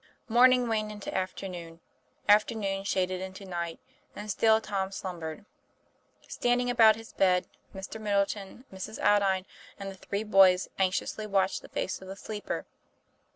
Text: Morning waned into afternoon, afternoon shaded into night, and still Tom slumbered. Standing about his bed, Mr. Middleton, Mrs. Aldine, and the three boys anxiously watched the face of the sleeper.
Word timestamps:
Morning 0.27 0.67
waned 0.67 0.91
into 0.91 1.15
afternoon, 1.15 1.79
afternoon 2.27 2.83
shaded 2.85 3.21
into 3.21 3.45
night, 3.45 3.79
and 4.15 4.31
still 4.31 4.59
Tom 4.59 4.91
slumbered. 4.91 5.45
Standing 6.27 6.71
about 6.71 6.95
his 6.95 7.13
bed, 7.13 7.45
Mr. 7.75 8.01
Middleton, 8.01 8.65
Mrs. 8.73 8.97
Aldine, 8.97 9.45
and 9.77 9.91
the 9.91 9.95
three 9.95 10.23
boys 10.23 10.67
anxiously 10.79 11.27
watched 11.27 11.61
the 11.61 11.69
face 11.69 12.01
of 12.01 12.07
the 12.07 12.15
sleeper. 12.15 12.65